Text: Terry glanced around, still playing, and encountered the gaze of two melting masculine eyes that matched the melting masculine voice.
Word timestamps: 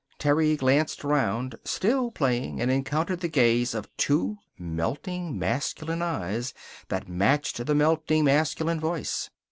Terry 0.17 0.55
glanced 0.55 1.05
around, 1.05 1.59
still 1.63 2.09
playing, 2.09 2.59
and 2.59 2.71
encountered 2.71 3.19
the 3.19 3.27
gaze 3.27 3.75
of 3.75 3.87
two 3.97 4.37
melting 4.57 5.37
masculine 5.37 6.01
eyes 6.01 6.55
that 6.87 7.07
matched 7.07 7.63
the 7.63 7.75
melting 7.75 8.23
masculine 8.23 8.79
voice. 8.79 9.29